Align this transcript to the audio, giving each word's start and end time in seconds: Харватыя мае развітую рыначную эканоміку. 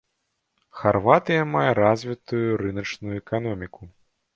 Харватыя 0.79 1.43
мае 1.57 1.67
развітую 1.83 2.43
рыначную 2.67 3.15
эканоміку. 3.23 3.97